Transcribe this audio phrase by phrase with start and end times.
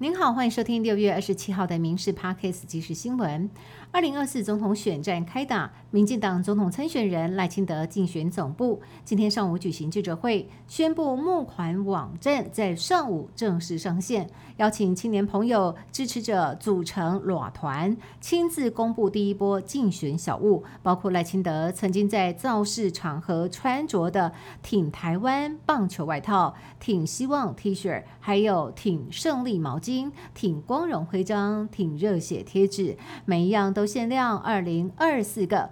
[0.00, 3.50] 您好，欢迎收听六月二十七号的《民事 Parkes》即时新闻。
[3.90, 8.80] 二零二四总统选战开打，民进党总统参选人赖清德竞选总部。
[9.04, 29.87] 今天上午举行记者会，宣布募款网站在上午正式上线，邀请青年朋友、支持者组成裸团，亲自公布第一波竞选小物，包括赖清德曾经在造势场合穿着的“挺台湾”棒球外套、挺希望 T 恤，还有挺胜利毛巾、
[30.34, 33.72] 挺光荣徽章、挺热血贴纸，每一样。
[33.72, 35.70] 都限量二零二四个，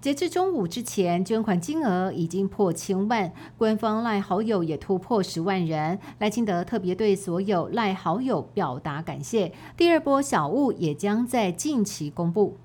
[0.00, 5.98] 截至中午之前，捐款金额已经破千万，官方赖好友也突破十万人。
[6.18, 9.52] 赖清德特别对所有赖好友表达感谢。
[9.76, 12.56] 第二波小物也将在近期公布。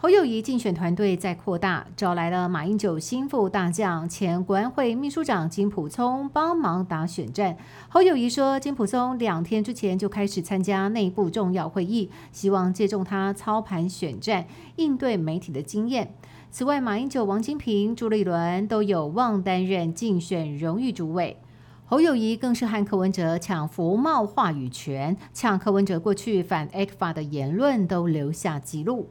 [0.00, 7.56] 侯友谊竞选团队在扩大，找来了马英九心腹大将、前国安会秘书长金普聪帮忙打选战。
[7.88, 14.46] 侯友谊说，金普聪两天之前就开始参加内部重要会议，希望借重他操盘选战、
[14.76, 16.14] 应对媒体的经验。
[16.48, 21.36] 此外，马英九、王金平、朱立伦都有望担任竞选荣誉主委。
[21.86, 29.08] 侯友谊更是和柯文哲抢福茂话语权，抢柯文哲过去反 A 法的言论都留下记录。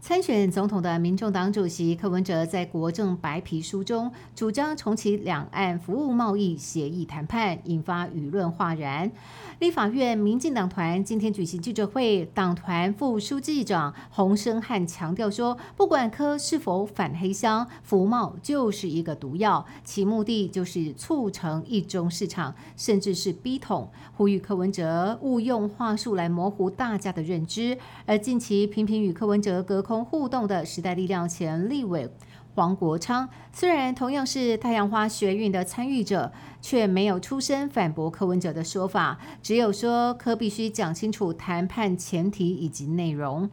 [0.00, 9.12] 参选总统的民众党主席柯文哲在国政白皮书中主张重启两岸服务贸易协议谈判，引发舆论哗然。
[9.58, 23.90] 立法院民进党团今天举行记者会，党团副书记长洪生汉强调说，不管柯是否反黑箱，服贸就是一个毒药，其目的就是促成一中市场，甚至是逼统。
[24.16, 27.76] 呼吁柯文哲勿用话术来模糊大家的认知。
[28.06, 32.08] 而近期频频与柯文哲隔空同互动的时代力量前立委
[32.54, 43.50] 黄国昌，虽然同样是太阳花学运的参与者，却没有出声反驳柯文哲的说法，只有说柯必须讲清楚谈判前提以及内容。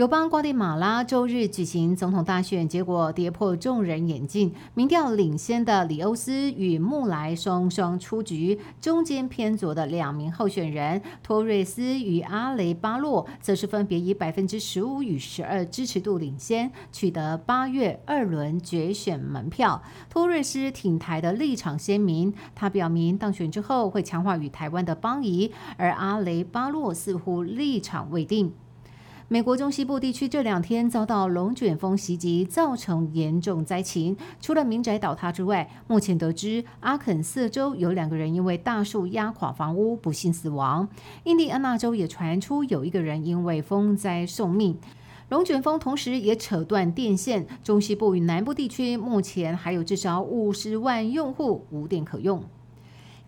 [0.00, 4.50] 友邦瓜地马拉周日举行总统大选，结果跌破众人眼镜。
[4.72, 19.82] 民调领先的里欧斯与穆莱双双出局，中间偏左的两名候选人托瑞斯与阿雷巴洛，则是分别以百分之十五与十二支持度领先，取得八月二轮决选门票。
[20.08, 28.54] 托瑞斯挺台的立场鲜明，他表明当选之后会强化与台湾的邦谊，而阿雷巴洛似乎立场未定。
[29.32, 34.16] 美国中西部地区这两天遭到龙卷风袭击，造成严重灾情。
[34.40, 40.88] 除了民宅倒塌之外，目前得知阿肯色州有两个人因为大树压垮房屋不幸死亡。
[41.22, 44.76] 印第安纳州也传出有一个人因为风灾送命。
[45.28, 52.42] 龙卷风同时也扯断电线，中西部与南部地区目前还有至少五十万用户无电可用。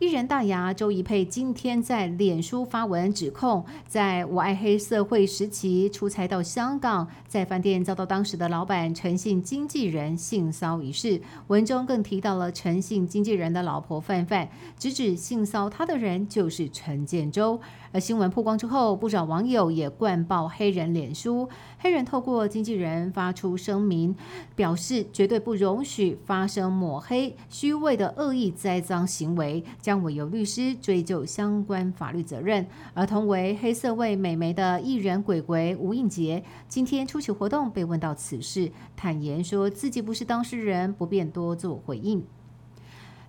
[0.02, 11.22] 艺人大牙周一佩今天在脸书发文指控，在我爱黑社会时期出差到香港，在饭店遭到当时的老板陈信经纪人性骚一事。
[11.46, 17.60] 文中更提到了陈信经纪人的老婆范范，直指性骚他的人就是陈建州。
[17.92, 21.48] 而新闻曝光之后，不少网友也灌爆黑人脸书。
[21.78, 24.16] 黑人透过经纪人发出声明，
[24.56, 29.62] 表示绝对不容许发生抹黑、虚伪的恶意栽赃行为，
[30.02, 32.64] 委由律师追究相关法律责任。
[32.94, 42.24] 而同为黑色味美眉的艺人鬼鬼吴映洁，今天出席活动被问到此事，坦言说自己不是当事人，不便多做回应。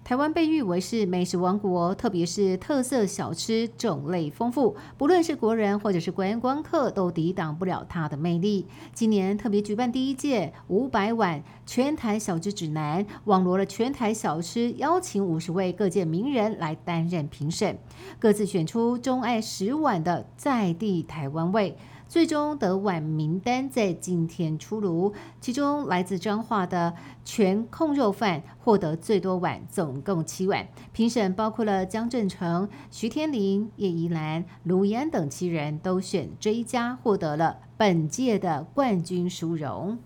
[0.03, 8.67] 台湾被誉为是美食王国，特别是特色小吃种类丰富，不论是国人或者是观光客都抵挡不了它的魅力。
[8.93, 17.79] 今年特别举办第一届五百碗全台小吃指南，网罗了全台小吃，邀请五十位各界名人来担任评审，
[18.19, 21.77] 各自选出钟爱十碗的在地台湾味。
[22.07, 26.93] 最终得碗名单在今天出炉，其中来自彰化的
[27.25, 30.67] 全控肉饭获得最多碗，总共七碗。
[30.91, 39.97] 评审包括了江正成、徐天林、叶怡兰、卢安等七人，都选追加，获得了本届的冠军殊荣。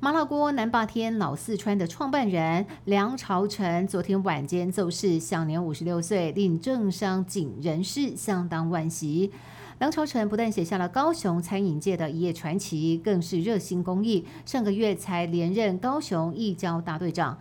[0.00, 9.32] 麻辣锅南霸天老四川的创办人梁朝成昨天晚间奏事，享年五十六岁，令政商景人士相当惋惜。
[9.78, 14.24] 梁朝成不但写下了高雄餐饮界的一页传奇，更是热心公益。
[14.44, 17.38] 上个月才连任高雄义交大队长，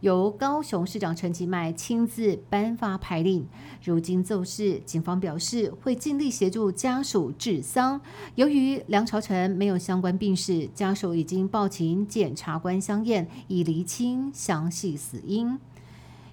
[0.00, 3.46] 由高雄市长陈其迈亲自颁发牌令。
[3.82, 7.98] 如今奏事，警方表示会尽力协助家属治丧。
[8.34, 15.58] 由于梁朝成没有相关病史，家属已经报请检察官相验，以厘清详细死因。